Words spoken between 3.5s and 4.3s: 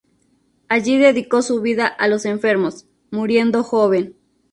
joven.